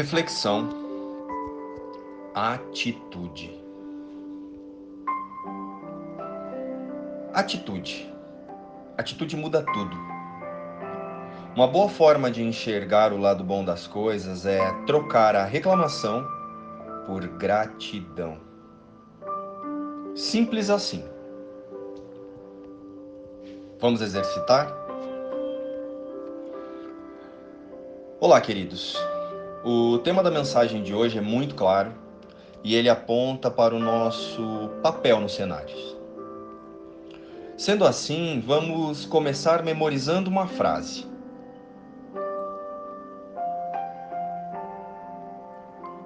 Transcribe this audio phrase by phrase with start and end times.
[0.00, 0.66] Reflexão,
[2.34, 3.62] atitude.
[7.34, 8.10] Atitude.
[8.96, 9.94] Atitude muda tudo.
[11.54, 16.26] Uma boa forma de enxergar o lado bom das coisas é trocar a reclamação
[17.04, 18.38] por gratidão.
[20.16, 21.04] Simples assim.
[23.78, 24.74] Vamos exercitar?
[28.18, 28.96] Olá, queridos.
[29.62, 31.92] O tema da mensagem de hoje é muito claro
[32.64, 35.98] e ele aponta para o nosso papel nos cenários.
[37.58, 41.06] Sendo assim, vamos começar memorizando uma frase.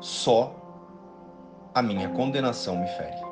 [0.00, 0.52] Só
[1.72, 3.22] a minha condenação me fere.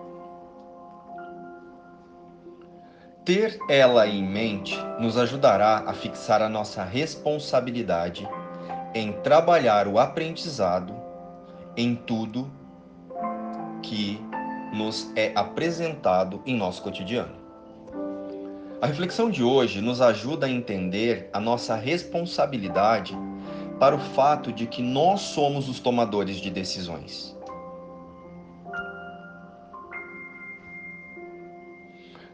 [3.24, 8.28] Ter ela em mente nos ajudará a fixar a nossa responsabilidade
[8.94, 10.94] em trabalhar o aprendizado
[11.76, 12.50] em tudo
[13.82, 14.20] que
[14.72, 17.42] nos é apresentado em nosso cotidiano.
[18.80, 23.16] A reflexão de hoje nos ajuda a entender a nossa responsabilidade
[23.78, 27.36] para o fato de que nós somos os tomadores de decisões.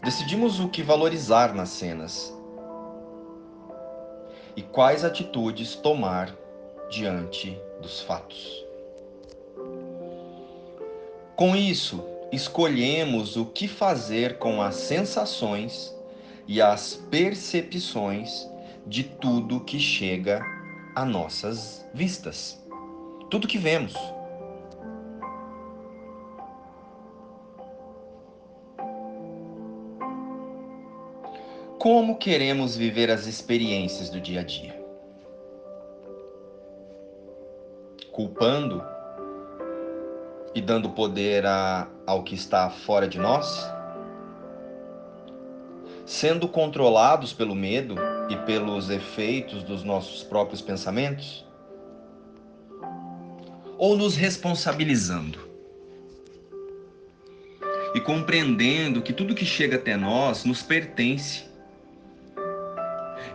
[0.02, 2.34] Decidimos o que valorizar nas cenas
[4.56, 6.34] e quais atitudes tomar
[6.90, 8.64] diante dos fatos.
[11.36, 15.94] Com isso, escolhemos o que fazer com as sensações
[16.46, 18.48] e as percepções
[18.86, 20.42] de tudo que chega
[20.94, 22.60] a nossas vistas,
[23.30, 23.94] tudo que vemos.
[31.78, 34.77] Como queremos viver as experiências do dia a dia?
[38.18, 38.84] Culpando
[40.52, 43.64] e dando poder a, ao que está fora de nós?
[46.04, 47.94] Sendo controlados pelo medo
[48.28, 51.46] e pelos efeitos dos nossos próprios pensamentos?
[53.78, 55.38] Ou nos responsabilizando
[57.94, 61.44] e compreendendo que tudo que chega até nós nos pertence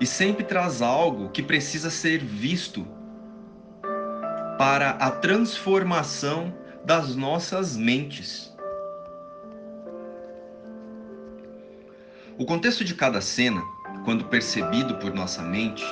[0.02, 2.86] e sempre traz algo que precisa ser visto
[4.64, 6.54] para a transformação
[6.86, 8.56] das nossas mentes.
[12.38, 13.62] O contexto de cada cena,
[14.06, 15.84] quando percebido por nossa mente,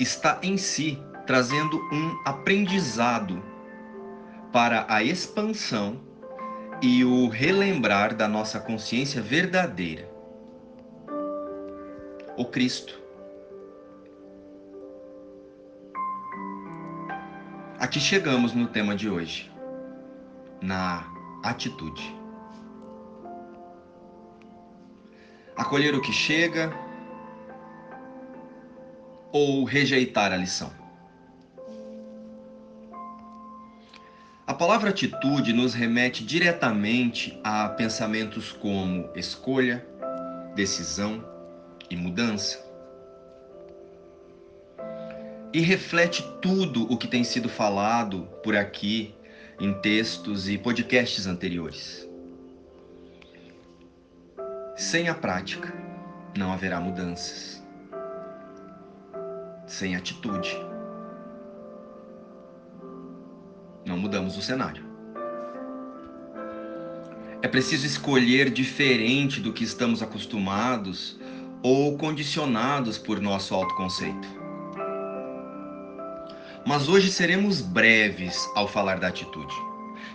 [0.00, 3.42] está em si trazendo um aprendizado
[4.50, 6.00] para a expansão
[6.80, 10.08] e o relembrar da nossa consciência verdadeira.
[12.38, 13.01] O Cristo
[17.82, 19.50] Aqui chegamos no tema de hoje,
[20.60, 21.04] na
[21.42, 22.14] atitude.
[25.56, 26.72] Acolher o que chega
[29.32, 30.70] ou rejeitar a lição.
[34.46, 39.84] A palavra atitude nos remete diretamente a pensamentos como escolha,
[40.54, 41.24] decisão
[41.90, 42.71] e mudança
[45.52, 49.14] e reflete tudo o que tem sido falado por aqui
[49.60, 52.08] em textos e podcasts anteriores.
[54.76, 55.72] Sem a prática,
[56.36, 57.62] não haverá mudanças.
[59.66, 60.56] Sem atitude,
[63.86, 64.84] não mudamos o cenário.
[67.42, 71.18] É preciso escolher diferente do que estamos acostumados
[71.62, 74.41] ou condicionados por nosso autoconceito.
[76.64, 79.54] Mas hoje seremos breves ao falar da atitude,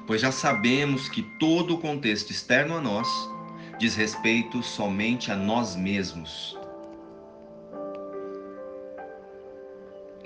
[0.05, 3.07] pois já sabemos que todo o contexto externo a nós
[3.77, 6.57] diz respeito somente a nós mesmos.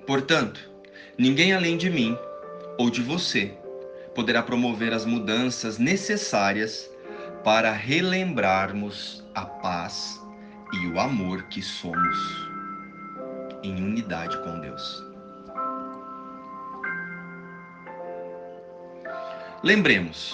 [0.05, 0.69] Portanto,
[1.17, 2.17] ninguém além de mim
[2.77, 3.57] ou de você
[4.13, 6.89] poderá promover as mudanças necessárias
[7.43, 10.21] para relembrarmos a paz
[10.73, 12.17] e o amor que somos
[13.63, 15.10] em unidade com Deus.
[19.63, 20.33] Lembremos,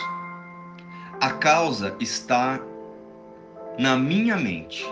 [1.19, 2.61] a causa está
[3.77, 4.85] na minha mente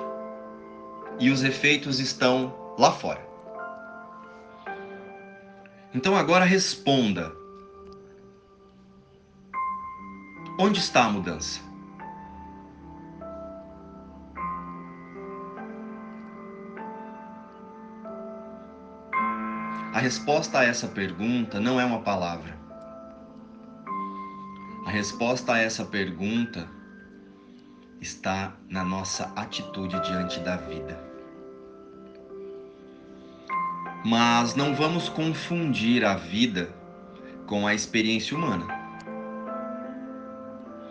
[1.17, 3.25] e os efeitos estão lá fora.
[5.93, 7.31] Então agora responda:
[10.59, 11.61] onde está a mudança?
[19.93, 22.64] A resposta a essa pergunta não é uma palavra.
[24.95, 26.69] Resposta a essa pergunta
[27.99, 30.97] está na nossa atitude diante da vida.
[34.05, 36.73] Mas não vamos confundir a vida
[37.45, 38.65] com a experiência humana,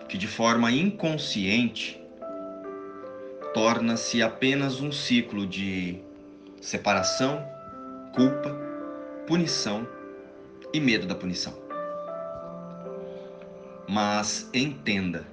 [0.06, 1.98] que de forma inconsciente
[3.54, 5.98] torna-se apenas um ciclo de
[6.60, 7.42] separação,
[8.14, 8.54] culpa,
[9.26, 9.88] punição
[10.74, 11.63] e medo da punição.
[13.88, 15.26] Mas entenda,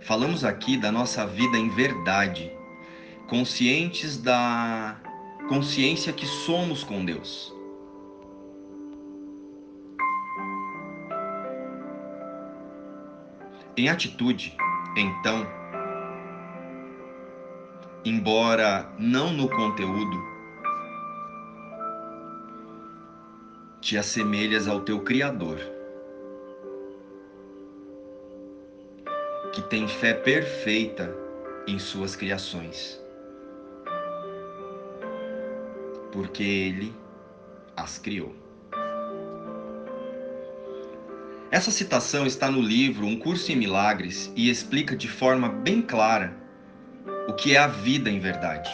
[0.00, 2.50] falamos aqui da nossa vida em verdade,
[3.28, 5.00] conscientes da
[5.48, 7.52] consciência que somos com Deus.
[13.76, 14.56] Em atitude,
[14.96, 15.46] então,
[18.04, 20.22] embora não no conteúdo,
[23.80, 25.58] te assemelhas ao teu Criador,
[29.52, 31.14] que tem fé perfeita
[31.66, 33.00] em suas criações,
[36.10, 36.94] porque Ele
[37.76, 38.34] as criou.
[41.50, 46.34] Essa citação está no livro Um Curso em Milagres e explica de forma bem clara
[47.28, 48.70] o que é a vida em verdade.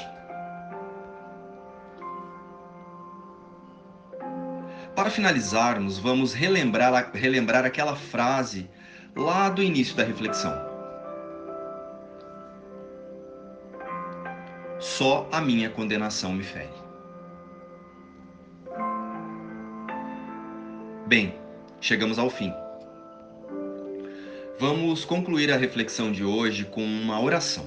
[4.95, 8.71] Para finalizarmos, vamos relembrar, relembrar aquela frase
[9.15, 10.68] lá do início da reflexão.
[14.79, 16.71] Só a minha condenação me fere.
[21.07, 21.35] Bem,
[21.81, 22.53] chegamos ao fim.
[24.61, 27.67] Vamos concluir a reflexão de hoje com uma oração.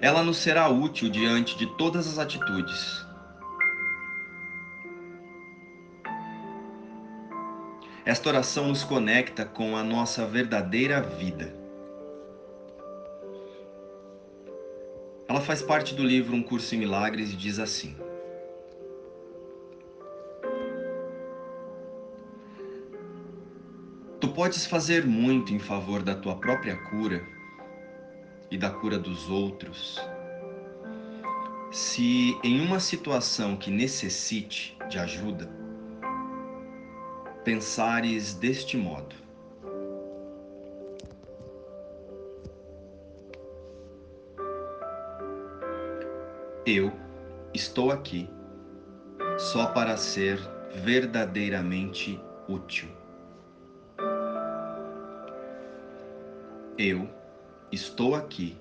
[0.00, 3.06] Ela nos será útil diante de todas as atitudes.
[8.04, 11.59] Esta oração nos conecta com a nossa verdadeira vida.
[15.30, 17.94] Ela faz parte do livro Um Curso em Milagres e diz assim:
[24.20, 27.24] Tu podes fazer muito em favor da tua própria cura
[28.50, 30.00] e da cura dos outros
[31.70, 35.48] se em uma situação que necessite de ajuda,
[37.44, 39.14] pensares deste modo.
[46.66, 46.92] Eu
[47.54, 48.28] estou aqui
[49.38, 50.38] só para ser
[50.84, 52.90] verdadeiramente útil.
[56.76, 57.08] Eu
[57.72, 58.58] estou aqui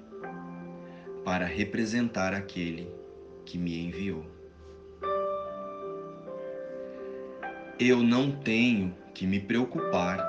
[1.25, 2.89] para representar aquele
[3.45, 4.25] que me enviou.
[7.77, 10.19] Eu não tenho que me preocupar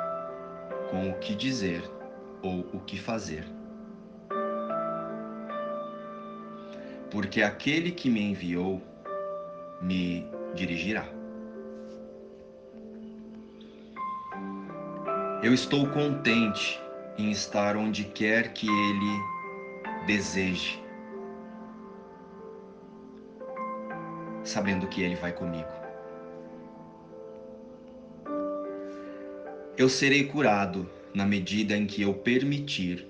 [0.91, 1.89] com o que dizer
[2.43, 3.60] ou o que fazer.
[7.11, 8.81] Porque aquele que me enviou
[9.81, 11.05] me dirigirá.
[15.43, 16.79] Eu estou contente
[17.17, 20.83] em estar onde quer que Ele deseje,
[24.45, 25.71] sabendo que Ele vai comigo.
[29.77, 33.09] Eu serei curado na medida em que eu permitir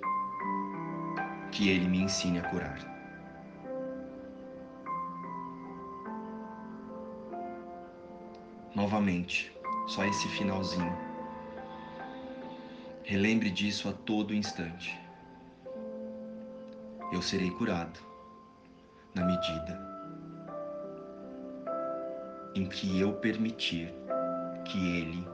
[1.51, 2.90] que Ele me ensine a curar.
[8.75, 9.53] Novamente,
[9.89, 11.11] só esse finalzinho
[13.11, 14.97] Relembre disso a todo instante.
[17.13, 17.99] Eu serei curado
[19.13, 19.77] na medida
[22.55, 23.93] em que eu permitir
[24.65, 25.27] que Ele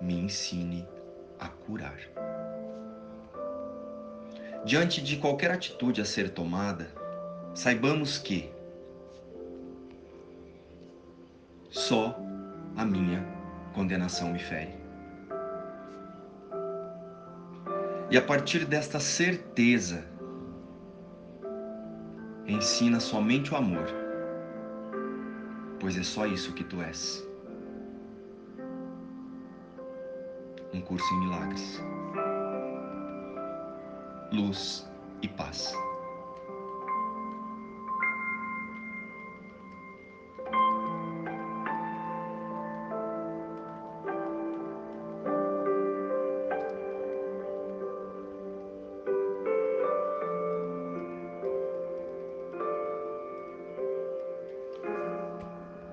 [0.00, 0.88] me ensine
[1.38, 1.98] a curar.
[4.64, 6.90] Diante de qualquer atitude a ser tomada,
[7.54, 8.50] saibamos que
[11.70, 12.18] só
[12.76, 13.24] a minha
[13.72, 14.74] condenação me fere.
[18.10, 20.04] E a partir desta certeza,
[22.46, 23.86] ensina somente o amor,
[25.78, 27.24] pois é só isso que tu és.
[30.74, 31.80] Um curso em milagres,
[34.32, 34.90] luz
[35.22, 35.72] e paz.